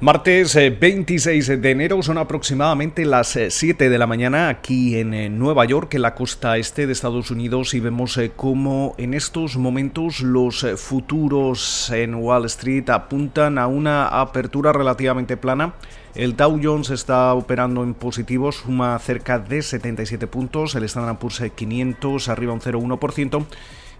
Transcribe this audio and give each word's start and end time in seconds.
Martes 0.00 0.54
26 0.54 1.48
eh, 1.48 1.56
de 1.56 1.70
enero 1.72 2.00
son 2.04 2.18
aproximadamente 2.18 3.04
las 3.04 3.36
7 3.48 3.84
eh, 3.84 3.88
de 3.88 3.98
la 3.98 4.06
mañana 4.06 4.48
aquí 4.48 4.96
en 4.96 5.12
eh, 5.12 5.28
Nueva 5.28 5.64
York, 5.64 5.92
en 5.94 6.02
la 6.02 6.14
costa 6.14 6.56
este 6.56 6.86
de 6.86 6.92
Estados 6.92 7.32
Unidos, 7.32 7.74
y 7.74 7.80
vemos 7.80 8.16
cómo 8.36 8.94
en 8.96 9.12
estos 9.12 9.56
momentos 9.56 10.20
los 10.20 10.64
futuros 10.76 11.90
en 11.90 12.14
Wall 12.14 12.44
Street 12.44 12.88
apuntan 12.90 13.58
a 13.58 13.66
una 13.66 14.06
apertura 14.06 14.72
relativamente 14.72 15.36
plana. 15.36 15.74
El 16.14 16.36
Dow 16.36 16.60
Jones 16.62 16.90
está 16.90 17.34
operando 17.34 17.82
en 17.82 17.94
positivo, 17.94 18.52
suma 18.52 18.96
cerca 19.00 19.40
de 19.40 19.62
77 19.62 20.28
puntos, 20.28 20.76
el 20.76 20.84
Standard 20.84 21.18
Poor's 21.18 21.42
500 21.56 22.28
arriba 22.28 22.52
un 22.52 22.60
0,1% 22.60 23.46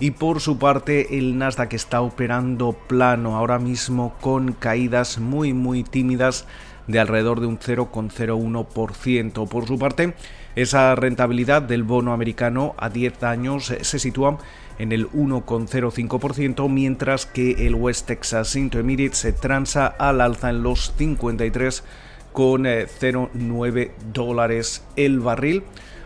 y 0.00 0.12
por 0.12 0.40
su 0.40 0.58
parte 0.58 1.18
el 1.18 1.38
Nasdaq 1.38 1.74
está 1.74 2.00
operando 2.00 2.72
plano 2.72 3.36
ahora 3.36 3.58
mismo 3.58 4.14
con 4.20 4.52
caídas 4.52 5.18
muy 5.18 5.52
muy 5.52 5.82
tímidas 5.82 6.46
de 6.86 6.98
alrededor 6.98 7.40
de 7.40 7.46
un 7.46 7.58
0,01%. 7.58 9.48
Por 9.48 9.66
su 9.66 9.78
parte, 9.78 10.14
esa 10.56 10.94
rentabilidad 10.94 11.62
del 11.62 11.84
bono 11.84 12.12
americano 12.12 12.74
a 12.78 12.88
10 12.88 13.22
años 13.24 13.66
se 13.80 13.98
sitúa 13.98 14.38
en 14.78 14.92
el 14.92 15.08
1,05%, 15.10 16.68
mientras 16.68 17.26
que 17.26 17.66
el 17.66 17.74
West 17.74 18.06
Texas 18.06 18.56
Intermediate 18.56 19.14
se 19.14 19.32
transa 19.32 19.86
al 19.86 20.20
alza 20.20 20.50
en 20.50 20.62
los 20.62 20.94
53 20.96 21.84
con 22.32 22.64
0,9 22.64 23.78
eh, 23.78 23.92
dólares 24.12 24.84
el 24.96 25.20
barril 25.20 25.64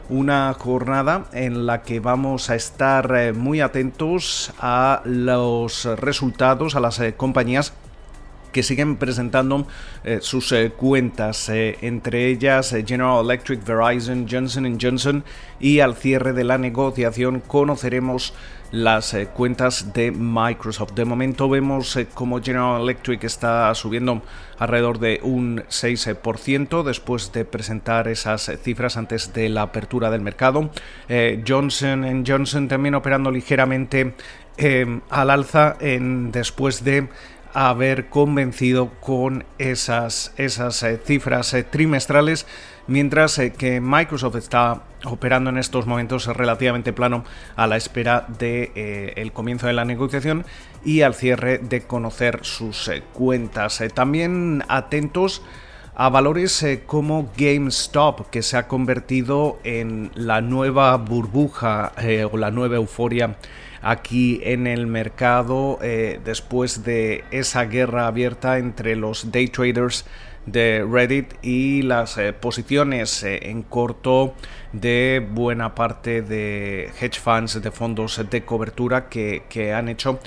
una 0.08 0.54
jornada 0.54 1.24
en 1.32 1.66
la 1.66 1.82
que 1.82 2.00
vamos 2.00 2.50
a 2.50 2.54
estar 2.54 3.14
eh, 3.14 3.32
muy 3.32 3.60
atentos 3.60 4.52
a 4.58 5.02
los 5.04 5.84
resultados, 5.98 6.76
a 6.76 6.80
las 6.80 7.00
eh, 7.00 7.14
compañías 7.14 7.72
que 8.52 8.62
siguen 8.62 8.96
presentando 8.96 9.66
eh, 10.04 10.18
sus 10.20 10.54
cuentas, 10.76 11.48
entre 11.48 12.28
ellas 12.28 12.74
General 12.86 13.24
Electric, 13.24 13.64
Verizon, 13.64 14.26
Johnson 14.30 14.78
Johnson 14.80 15.24
y 15.58 15.80
al 15.80 15.96
cierre 15.96 16.32
de 16.32 16.44
la 16.44 16.58
negociación 16.58 17.40
conoceremos 17.40 18.34
las 18.72 19.12
eh, 19.12 19.26
cuentas 19.26 19.92
de 19.92 20.10
Microsoft. 20.10 20.94
De 20.94 21.04
momento 21.04 21.48
vemos 21.48 21.94
eh, 21.96 22.08
como 22.12 22.42
General 22.42 22.80
Electric 22.80 23.22
está 23.22 23.72
subiendo 23.74 24.22
alrededor 24.58 24.98
de 24.98 25.20
un 25.22 25.62
6% 25.68 26.82
después 26.82 27.32
de 27.32 27.44
presentar 27.44 28.08
esas 28.08 28.50
cifras 28.62 28.96
antes 28.96 29.32
de 29.34 29.50
la 29.50 29.62
apertura 29.62 30.10
del 30.10 30.22
mercado. 30.22 30.70
Eh, 31.08 31.44
Johnson 31.46 32.24
Johnson 32.26 32.66
también 32.66 32.94
operando 32.94 33.30
ligeramente 33.30 34.14
al 35.10 35.30
alza 35.30 35.76
después 35.80 36.84
de 36.84 37.08
haber 37.54 38.08
convencido 38.08 38.90
con 39.00 39.44
esas, 39.58 40.32
esas 40.36 40.84
cifras 41.04 41.54
trimestrales 41.70 42.46
mientras 42.86 43.38
eh, 43.38 43.52
que 43.52 43.80
Microsoft 43.80 44.36
está 44.36 44.82
operando 45.04 45.50
en 45.50 45.58
estos 45.58 45.86
momentos 45.86 46.26
relativamente 46.26 46.92
plano 46.92 47.24
a 47.56 47.66
la 47.66 47.76
espera 47.76 48.24
del 48.28 48.38
de, 48.38 49.12
eh, 49.16 49.30
comienzo 49.32 49.66
de 49.66 49.72
la 49.72 49.84
negociación 49.84 50.44
y 50.84 51.02
al 51.02 51.14
cierre 51.14 51.58
de 51.58 51.82
conocer 51.82 52.40
sus 52.42 52.88
eh, 52.88 53.02
cuentas. 53.12 53.82
también 53.94 54.64
atentos 54.68 55.42
a 55.94 56.08
valores 56.08 56.64
como 56.86 57.30
GameStop, 57.36 58.30
que 58.30 58.42
se 58.42 58.56
ha 58.56 58.66
convertido 58.66 59.58
en 59.62 60.10
la 60.14 60.40
nueva 60.40 60.96
burbuja 60.96 61.92
o 62.30 62.38
la 62.38 62.50
nueva 62.50 62.76
euforia 62.76 63.36
aquí 63.82 64.40
en 64.44 64.66
el 64.66 64.86
mercado 64.86 65.78
después 65.80 66.84
de 66.84 67.24
esa 67.30 67.64
guerra 67.64 68.06
abierta 68.06 68.58
entre 68.58 68.96
los 68.96 69.32
day 69.32 69.48
traders 69.48 70.04
de 70.46 70.86
Reddit 70.88 71.34
y 71.42 71.82
las 71.82 72.18
eh, 72.18 72.32
posiciones 72.32 73.22
eh, 73.22 73.50
en 73.50 73.62
corto 73.62 74.34
de 74.72 75.26
buena 75.30 75.74
parte 75.74 76.22
de 76.22 76.90
hedge 77.00 77.20
funds, 77.20 77.62
de 77.62 77.70
fondos 77.70 78.20
de 78.28 78.44
cobertura 78.44 79.08
que, 79.08 79.44
que 79.48 79.72
han 79.72 79.88
hecho 79.88 80.18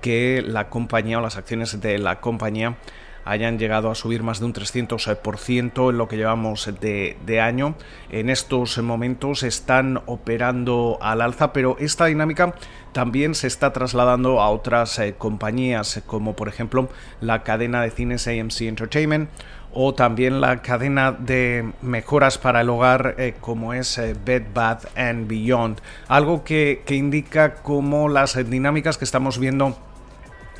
que 0.00 0.42
la 0.44 0.68
compañía 0.68 1.18
o 1.18 1.22
las 1.22 1.36
acciones 1.36 1.80
de 1.80 1.98
la 1.98 2.20
compañía 2.20 2.76
hayan 3.24 3.58
llegado 3.58 3.90
a 3.90 3.94
subir 3.94 4.22
más 4.22 4.40
de 4.40 4.46
un 4.46 4.54
300% 4.54 5.90
en 5.90 5.98
lo 5.98 6.08
que 6.08 6.16
llevamos 6.16 6.70
de, 6.80 7.16
de, 7.24 7.40
año. 7.40 7.74
En 8.10 8.30
estos 8.30 8.78
momentos 8.78 9.42
están 9.42 10.02
operando 10.06 10.98
al 11.00 11.20
alza, 11.20 11.52
pero 11.52 11.76
esta 11.78 12.06
dinámica 12.06 12.54
también 12.92 13.34
se 13.34 13.46
está 13.46 13.72
trasladando 13.72 14.40
a 14.40 14.50
otras 14.50 14.98
eh, 14.98 15.14
compañías, 15.16 16.02
como 16.06 16.36
por 16.36 16.48
ejemplo 16.48 16.88
la 17.20 17.42
cadena 17.42 17.82
de 17.82 17.90
cines 17.90 18.28
AMC 18.28 18.62
Entertainment 18.62 19.30
o 19.74 19.94
también 19.94 20.42
la 20.42 20.60
cadena 20.60 21.12
de 21.12 21.72
mejoras 21.80 22.36
para 22.36 22.60
el 22.60 22.68
hogar 22.68 23.14
eh, 23.16 23.34
como 23.40 23.72
es 23.72 23.96
eh, 23.96 24.14
Bed 24.22 24.44
Bath 24.52 24.86
and 24.98 25.26
Beyond. 25.28 25.80
Algo 26.08 26.44
que, 26.44 26.82
que 26.84 26.94
indica 26.94 27.54
cómo 27.54 28.10
las 28.10 28.34
dinámicas 28.50 28.98
que 28.98 29.06
estamos 29.06 29.38
viendo 29.38 29.78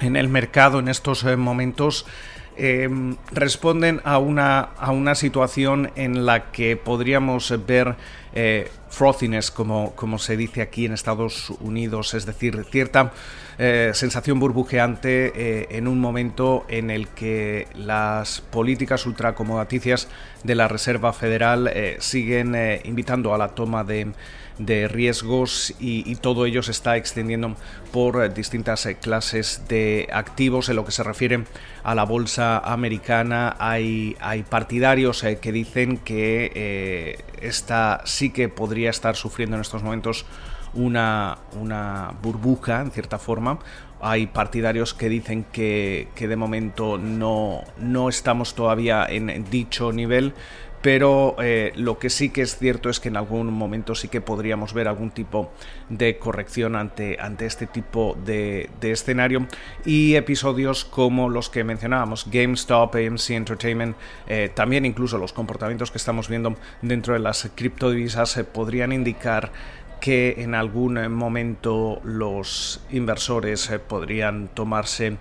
en 0.01 0.17
el 0.17 0.29
mercado 0.29 0.79
en 0.79 0.89
estos 0.89 1.25
momentos 1.37 2.07
Em, 2.55 3.17
responden 3.31 4.03
a 4.05 4.19
una, 4.19 4.61
a 4.61 4.93
una 4.93 5.15
situación 5.15 5.91
en 5.97 6.27
la 6.27 6.53
que 6.53 6.77
podríamos 6.77 7.55
ver 7.67 7.97
eh, 8.35 8.71
frothiness, 8.91 9.51
como, 9.51 9.93
como 9.97 10.19
se 10.19 10.37
dice 10.37 10.61
aquí 10.61 10.85
en 10.85 10.93
Estados 10.93 11.49
Unidos, 11.61 12.13
es 12.13 12.27
decir, 12.27 12.63
cierta 12.71 13.13
eh, 13.59 13.93
sensación 13.95 14.39
burbujeante 14.39 15.33
eh, 15.35 15.67
en 15.71 15.89
un 15.89 15.99
momento 15.99 16.67
en 16.69 16.91
el 16.91 17.09
que 17.09 17.69
las 17.75 18.43
políticas 18.43 19.07
ultracomodaticias 19.07 20.09
de 20.45 20.55
la 20.55 20.69
Reserva 20.69 21.15
Federal 21.15 21.73
siguen 22.01 22.55
invitando 22.85 23.33
a 23.33 23.39
la 23.39 23.49
toma 23.49 23.83
de 23.83 24.13
de 24.59 24.89
riesgos 24.89 25.75
y, 25.81 26.15
todo 26.17 26.47
ello 26.47 26.63
se 26.63 26.71
está 26.71 26.97
extendiendo 26.97 27.57
por 27.93 28.23
eh, 28.23 28.29
distintas 28.29 28.87
eh, 28.87 28.97
clases 28.97 29.63
de 29.69 30.09
activos. 30.13 30.69
En 30.69 30.77
lo 30.77 30.85
que 30.85 30.93
se 30.93 31.03
refiere 31.03 31.45
a 31.83 31.95
la 31.95 32.05
bolsa 32.05 32.59
americana 32.59 33.57
hay, 33.59 34.17
hay 34.21 34.43
partidarios 34.43 35.25
eh, 35.25 35.39
que 35.41 35.53
dicen 35.53 35.99
que 35.99 37.23
esta 37.41 38.03
sí 38.05 38.31
que 38.31 38.49
podría 38.49 38.91
estar 38.91 39.17
sufriendo 39.17 39.57
en 39.57 39.63
estos 39.63 39.83
momentos 39.83 40.27
una, 40.75 41.39
una 41.61 42.13
burbuja 42.23 42.81
en 42.81 42.91
cierta 42.91 43.19
forma 43.19 43.59
hay 44.05 44.27
partidarios 44.27 44.95
que 44.95 45.09
dicen 45.09 45.45
que, 45.53 46.09
que, 46.17 46.27
de 46.27 46.35
momento 46.35 46.99
no, 46.99 47.63
no 47.79 48.09
estamos 48.09 48.57
todavía 48.57 49.07
en 49.09 49.49
dicho 49.49 49.93
nivel, 49.93 50.35
pero 50.83 51.37
eh, 51.41 51.73
lo 51.77 51.99
que 51.99 52.11
sí 52.11 52.31
que 52.31 52.43
es 52.43 52.59
cierto 52.59 52.91
es 52.91 52.99
que 52.99 53.09
en 53.09 53.17
algún 53.17 53.53
momento 53.53 53.95
sí 53.95 54.09
que 54.09 54.21
podríamos 54.21 54.75
ver 54.75 54.89
algún 54.89 55.13
tipo 55.13 55.53
de 55.89 56.19
corrección 56.19 56.75
ante, 56.75 57.19
ante 57.21 57.47
este 57.47 57.69
tipo 57.69 58.19
de, 58.25 58.69
escenario. 58.83 59.47
Y 59.87 60.17
episodios 60.17 60.85
como 60.85 61.31
los 61.31 61.49
que 61.49 61.63
mencionábamos, 61.63 62.27
GameStop, 62.31 62.97
AMC 62.97 63.31
Entertainment, 63.31 63.97
eh, 64.27 64.51
también 64.53 64.85
incluso 64.85 65.19
los 65.19 65.33
comportamientos 65.33 65.93
que 65.93 65.99
estamos 65.99 66.29
viendo 66.29 66.57
dentro 66.83 67.15
de 67.15 67.21
las 67.21 67.49
criptodivisas 67.55 68.37
eh, 68.37 68.45
podrían 68.45 68.93
indicar 68.93 69.53
que 70.01 70.35
en 70.39 70.57
algún 70.57 70.95
momento 71.15 72.01
los 72.03 72.85
inversores 72.91 73.71
podrían 73.87 74.49
tomarse 74.49 75.17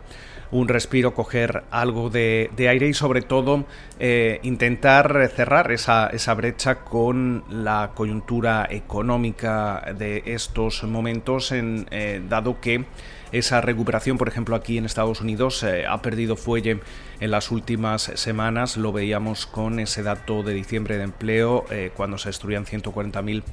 un 0.52 0.68
respiro, 0.68 1.14
coger 1.14 1.64
algo 1.72 2.10
de, 2.10 2.50
aire 2.58 2.88
y 2.88 2.94
sobre 2.94 3.22
todo 3.22 3.66
eh, 4.00 4.40
intentar 4.44 5.30
cerrar 5.36 5.72
esa, 5.72 6.08
esa, 6.08 6.34
brecha 6.34 6.84
con 6.84 7.44
la 7.50 7.92
coyuntura 7.96 8.68
económica 8.70 9.94
de 9.98 10.24
estos 10.26 10.84
momentos, 10.84 11.52
en, 11.52 11.88
eh, 11.92 12.22
dado 12.28 12.60
que 12.60 12.86
esa 13.32 13.62
recuperación, 13.62 14.18
por 14.18 14.28
ejemplo, 14.28 14.58
aquí 14.58 14.78
en 14.78 14.86
Estados 14.86 15.22
Unidos 15.22 15.64
eh, 15.64 15.86
ha 15.88 16.02
perdido 16.02 16.36
fuelle 16.36 16.82
en 17.22 17.32
las 17.32 17.50
últimas 17.50 18.12
semanas. 18.16 18.76
Lo 18.76 18.92
veíamos 18.92 19.46
con 19.46 19.80
ese 19.80 20.04
dato 20.04 20.44
de 20.44 20.54
diciembre 20.54 20.98
de 20.98 21.06
empleo, 21.06 21.66
cuando 21.96 22.18
se 22.18 22.28
destruían 22.28 22.66
140.000 22.66 23.44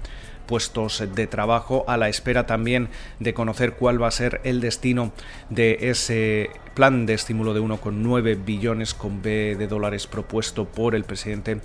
puestos 0.49 1.05
de 1.15 1.27
trabajo, 1.29 1.85
a 1.87 1.97
la 1.97 2.09
espera 2.09 2.47
también 2.47 2.89
de 3.21 3.35
conocer 3.35 3.75
cuál 3.75 4.03
va 4.03 4.09
a 4.09 4.11
ser 4.11 4.41
el 4.43 4.61
destino 4.61 5.12
de 5.50 5.91
ese 5.91 6.50
plan 6.75 7.06
de 7.06 7.15
estímulo 7.15 7.55
de 7.55 7.61
1,9 7.61 8.45
billones 8.45 8.95
con 8.95 9.21
B 9.21 9.56
de 9.56 9.67
dólares 9.67 10.06
propuesto 10.06 10.65
por 10.65 10.95
el 10.95 11.05
presidente 11.05 11.61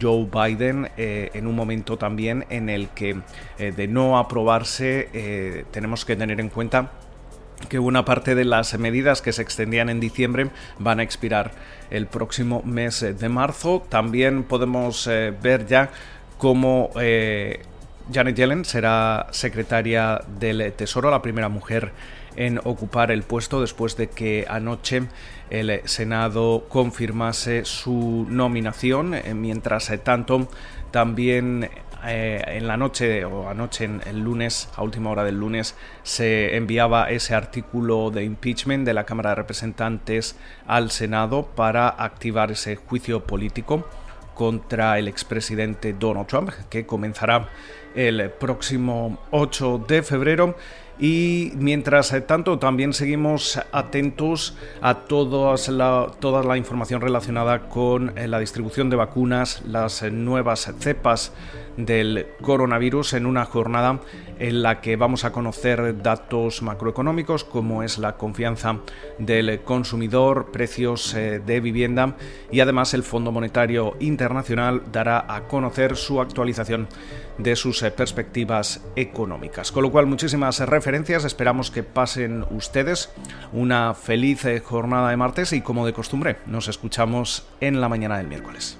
Joe 0.00 0.26
Biden 0.26 0.90
eh, 0.96 1.30
en 1.34 1.46
un 1.46 1.54
momento 1.54 1.96
también 1.96 2.44
en 2.50 2.68
el 2.68 2.88
que 2.88 3.20
eh, 3.58 3.72
de 3.72 3.86
no 3.88 4.18
aprobarse 4.18 5.08
eh, 5.12 5.64
tenemos 5.70 6.04
que 6.04 6.16
tener 6.16 6.40
en 6.40 6.48
cuenta 6.48 6.90
que 7.68 7.78
una 7.78 8.04
parte 8.04 8.34
de 8.34 8.44
las 8.44 8.76
medidas 8.78 9.22
que 9.22 9.32
se 9.32 9.40
extendían 9.40 9.88
en 9.88 10.00
diciembre 10.00 10.50
van 10.78 10.98
a 10.98 11.04
expirar 11.04 11.52
el 11.90 12.06
próximo 12.06 12.60
mes 12.64 13.00
de 13.00 13.28
marzo. 13.28 13.86
También 13.88 14.42
podemos 14.42 15.06
ver 15.06 15.64
ya 15.66 15.90
cómo 16.36 16.90
Janet 18.12 18.36
Yellen 18.36 18.64
será 18.64 19.26
secretaria 19.30 20.20
del 20.38 20.72
Tesoro, 20.74 21.10
la 21.10 21.22
primera 21.22 21.48
mujer 21.48 21.92
en 22.36 22.60
ocupar 22.64 23.10
el 23.10 23.22
puesto 23.22 23.60
después 23.60 23.96
de 23.96 24.08
que 24.08 24.46
anoche 24.48 25.02
el 25.50 25.80
Senado 25.84 26.66
confirmase 26.68 27.64
su 27.64 28.26
nominación. 28.28 29.16
Mientras 29.34 29.90
tanto, 30.04 30.48
también 30.90 31.68
eh, 32.04 32.44
en 32.46 32.68
la 32.68 32.76
noche 32.76 33.24
o 33.24 33.48
anoche, 33.48 33.84
en 33.84 34.02
el 34.06 34.20
lunes, 34.20 34.68
a 34.76 34.82
última 34.82 35.10
hora 35.10 35.24
del 35.24 35.40
lunes, 35.40 35.74
se 36.02 36.56
enviaba 36.56 37.10
ese 37.10 37.34
artículo 37.34 38.10
de 38.10 38.22
impeachment 38.22 38.86
de 38.86 38.94
la 38.94 39.04
Cámara 39.04 39.30
de 39.30 39.36
Representantes 39.36 40.36
al 40.66 40.90
Senado 40.90 41.46
para 41.56 41.88
activar 41.88 42.52
ese 42.52 42.76
juicio 42.76 43.24
político 43.24 43.88
contra 44.34 44.98
el 44.98 45.08
expresidente 45.08 45.94
Donald 45.94 46.26
Trump, 46.26 46.50
que 46.68 46.84
comenzará 46.84 47.48
el 47.96 48.30
próximo 48.30 49.18
8 49.30 49.84
de 49.88 50.02
febrero. 50.02 50.54
Y 50.98 51.52
mientras 51.56 52.14
tanto 52.26 52.58
también 52.58 52.94
seguimos 52.94 53.60
atentos 53.70 54.56
a 54.80 54.94
todas 54.94 55.68
la, 55.68 56.10
toda 56.20 56.42
la 56.42 56.56
información 56.56 57.02
relacionada 57.02 57.68
con 57.68 58.16
eh, 58.16 58.26
la 58.28 58.38
distribución 58.38 58.88
de 58.88 58.96
vacunas, 58.96 59.62
las 59.66 60.02
nuevas 60.10 60.72
cepas 60.78 61.34
del 61.76 62.26
coronavirus 62.40 63.14
en 63.14 63.26
una 63.26 63.44
jornada 63.44 64.00
en 64.38 64.62
la 64.62 64.80
que 64.80 64.96
vamos 64.96 65.24
a 65.24 65.32
conocer 65.32 66.02
datos 66.02 66.62
macroeconómicos 66.62 67.44
como 67.44 67.82
es 67.82 67.98
la 67.98 68.16
confianza 68.16 68.78
del 69.18 69.60
consumidor, 69.62 70.50
precios 70.50 71.14
eh, 71.14 71.40
de 71.44 71.60
vivienda 71.60 72.16
y 72.50 72.60
además 72.60 72.94
el 72.94 73.02
Fondo 73.02 73.32
Monetario 73.32 73.96
Internacional 74.00 74.82
dará 74.90 75.26
a 75.28 75.42
conocer 75.46 75.96
su 75.96 76.20
actualización 76.20 76.88
de 77.38 77.56
sus 77.56 77.82
eh, 77.82 77.85
perspectivas 77.90 78.84
económicas. 78.96 79.72
Con 79.72 79.82
lo 79.82 79.90
cual 79.90 80.06
muchísimas 80.06 80.60
referencias, 80.60 81.24
esperamos 81.24 81.70
que 81.70 81.82
pasen 81.82 82.44
ustedes 82.50 83.10
una 83.52 83.94
feliz 83.94 84.44
eh, 84.44 84.60
jornada 84.60 85.10
de 85.10 85.16
martes 85.16 85.52
y 85.52 85.60
como 85.60 85.86
de 85.86 85.92
costumbre 85.92 86.36
nos 86.46 86.68
escuchamos 86.68 87.46
en 87.60 87.80
la 87.80 87.88
mañana 87.88 88.18
del 88.18 88.28
miércoles. 88.28 88.78